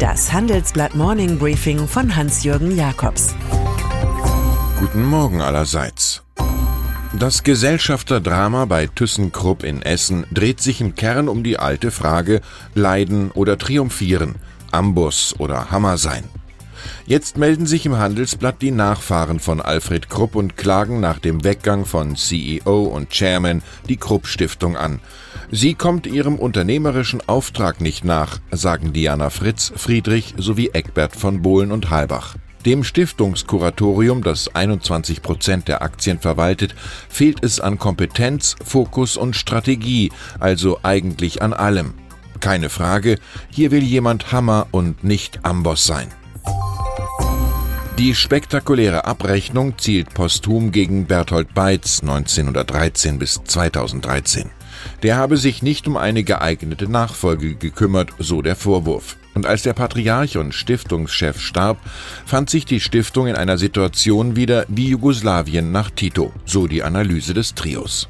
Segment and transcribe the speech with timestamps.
[0.00, 3.34] Das Handelsblatt Morning Briefing von Hans-Jürgen Jakobs.
[4.78, 6.22] Guten Morgen allerseits.
[7.18, 12.40] Das Gesellschafterdrama bei ThyssenKrupp in Essen dreht sich im Kern um die alte Frage
[12.74, 14.36] Leiden oder Triumphieren,
[14.70, 16.24] Amboss oder Hammer sein.
[17.04, 21.84] Jetzt melden sich im Handelsblatt die Nachfahren von Alfred Krupp und klagen nach dem Weggang
[21.84, 25.00] von CEO und Chairman die Krupp Stiftung an.
[25.52, 31.72] Sie kommt ihrem unternehmerischen Auftrag nicht nach, sagen Diana Fritz, Friedrich sowie Eckbert von Bohlen
[31.72, 32.36] und Halbach.
[32.64, 36.76] Dem Stiftungskuratorium, das 21 Prozent der Aktien verwaltet,
[37.08, 41.94] fehlt es an Kompetenz, Fokus und Strategie, also eigentlich an allem.
[42.38, 43.18] Keine Frage,
[43.50, 46.08] hier will jemand Hammer und nicht Amboss sein.
[47.98, 54.50] Die spektakuläre Abrechnung zielt posthum gegen Berthold Beitz 1913 bis 2013.
[55.02, 59.16] Der habe sich nicht um eine geeignete Nachfolge gekümmert, so der Vorwurf.
[59.34, 61.78] Und als der Patriarch und Stiftungschef starb,
[62.26, 67.32] fand sich die Stiftung in einer Situation wieder wie Jugoslawien nach Tito, so die Analyse
[67.32, 68.08] des Trios.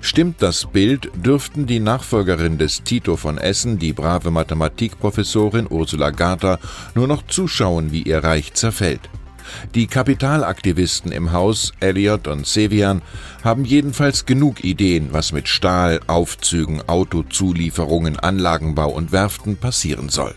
[0.00, 6.58] Stimmt das Bild, dürften die Nachfolgerin des Tito von Essen, die brave Mathematikprofessorin Ursula Garter,
[6.94, 9.08] nur noch zuschauen, wie ihr Reich zerfällt.
[9.74, 13.02] Die Kapitalaktivisten im Haus, Elliot und Sevian,
[13.42, 20.34] haben jedenfalls genug Ideen, was mit Stahl, Aufzügen, Autozulieferungen, Anlagenbau und Werften passieren soll.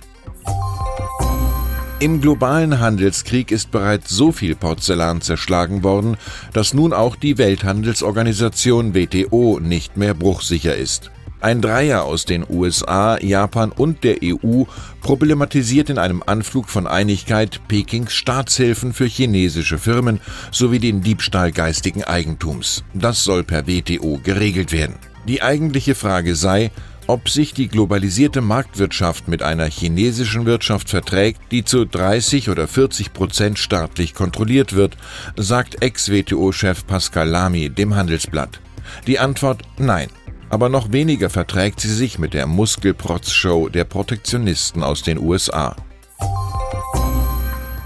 [2.02, 6.18] Im globalen Handelskrieg ist bereits so viel Porzellan zerschlagen worden,
[6.52, 11.12] dass nun auch die Welthandelsorganisation WTO nicht mehr bruchsicher ist.
[11.42, 14.66] Ein Dreier aus den USA, Japan und der EU
[15.02, 22.04] problematisiert in einem Anflug von Einigkeit Pekings Staatshilfen für chinesische Firmen sowie den Diebstahl geistigen
[22.04, 22.84] Eigentums.
[22.94, 24.98] Das soll per WTO geregelt werden.
[25.28, 26.70] Die eigentliche Frage sei,
[27.08, 33.14] ob sich die globalisierte Marktwirtschaft mit einer chinesischen Wirtschaft verträgt, die zu 30 oder 40
[33.14, 34.96] Prozent staatlich kontrolliert wird,
[35.38, 38.62] sagt Ex-WTO-Chef Pascal Lamy dem Handelsblatt.
[39.08, 40.10] Die Antwort nein
[40.52, 45.76] aber noch weniger verträgt sie sich mit der Muskelprotz-Show der Protektionisten aus den USA.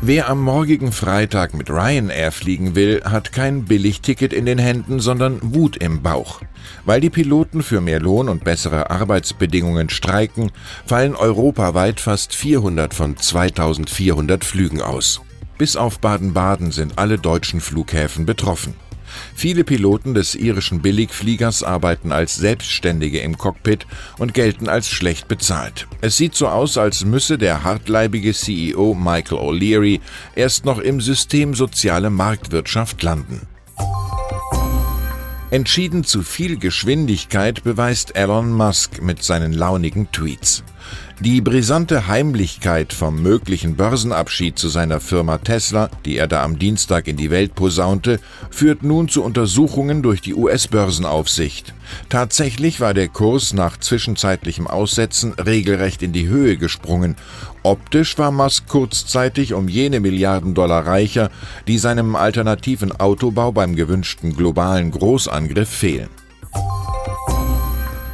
[0.01, 5.39] Wer am morgigen Freitag mit Ryanair fliegen will, hat kein Billigticket in den Händen, sondern
[5.41, 6.41] Wut im Bauch.
[6.85, 10.51] Weil die Piloten für mehr Lohn und bessere Arbeitsbedingungen streiken,
[10.85, 15.21] fallen europaweit fast 400 von 2400 Flügen aus.
[15.57, 18.75] Bis auf Baden-Baden sind alle deutschen Flughäfen betroffen.
[19.35, 23.85] Viele Piloten des irischen Billigfliegers arbeiten als Selbstständige im Cockpit
[24.17, 25.87] und gelten als schlecht bezahlt.
[26.01, 30.01] Es sieht so aus, als müsse der hartleibige CEO Michael O'Leary
[30.35, 33.41] erst noch im System soziale Marktwirtschaft landen.
[35.51, 40.63] Entschieden zu viel Geschwindigkeit beweist Elon Musk mit seinen launigen Tweets.
[41.21, 47.07] Die brisante Heimlichkeit vom möglichen Börsenabschied zu seiner Firma Tesla, die er da am Dienstag
[47.07, 48.19] in die Welt posaunte,
[48.49, 51.73] führt nun zu Untersuchungen durch die US-Börsenaufsicht.
[52.09, 57.15] Tatsächlich war der Kurs nach zwischenzeitlichem Aussetzen regelrecht in die Höhe gesprungen.
[57.63, 61.31] Optisch war Musk kurzzeitig um jene Milliarden Dollar reicher,
[61.67, 66.09] die seinem alternativen Autobau beim gewünschten globalen Großangriff fehlen.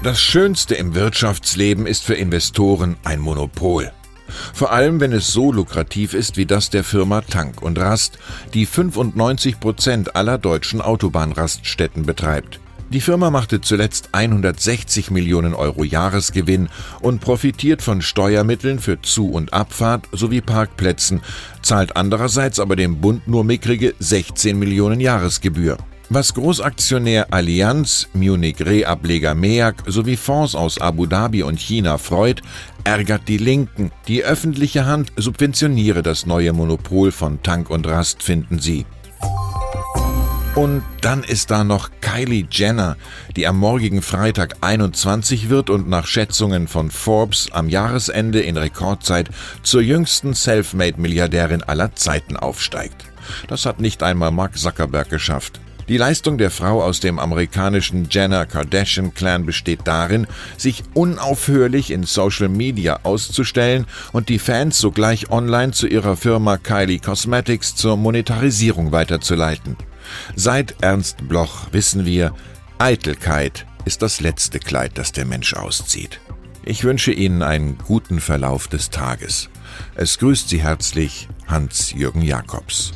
[0.03, 3.91] Das Schönste im Wirtschaftsleben ist für Investoren ein Monopol.
[4.51, 8.17] Vor allem, wenn es so lukrativ ist wie das der Firma Tank und Rast,
[8.55, 12.59] die 95 Prozent aller deutschen Autobahnraststätten betreibt.
[12.89, 16.69] Die Firma machte zuletzt 160 Millionen Euro Jahresgewinn
[17.01, 21.21] und profitiert von Steuermitteln für Zu- und Abfahrt sowie Parkplätzen,
[21.61, 25.77] zahlt andererseits aber dem Bund nur mickrige 16 Millionen Jahresgebühr.
[26.13, 32.41] Was Großaktionär Allianz, Munich Re-Ableger MEAG sowie Fonds aus Abu Dhabi und China freut,
[32.83, 33.93] ärgert die Linken.
[34.09, 38.85] Die öffentliche Hand subventioniere das neue Monopol von Tank und Rast, finden sie.
[40.55, 42.97] Und dann ist da noch Kylie Jenner,
[43.37, 49.29] die am morgigen Freitag 21 wird und nach Schätzungen von Forbes am Jahresende in Rekordzeit
[49.63, 53.05] zur jüngsten Selfmade-Milliardärin aller Zeiten aufsteigt.
[53.47, 55.61] Das hat nicht einmal Mark Zuckerberg geschafft.
[55.87, 62.03] Die Leistung der Frau aus dem amerikanischen Jenner Kardashian Clan besteht darin, sich unaufhörlich in
[62.03, 68.91] Social Media auszustellen und die Fans sogleich online zu ihrer Firma Kylie Cosmetics zur Monetarisierung
[68.91, 69.75] weiterzuleiten.
[70.35, 72.33] Seit Ernst Bloch wissen wir,
[72.77, 76.19] Eitelkeit ist das letzte Kleid, das der Mensch auszieht.
[76.63, 79.49] Ich wünsche Ihnen einen guten Verlauf des Tages.
[79.95, 82.91] Es grüßt Sie herzlich Hans-Jürgen Jakobs.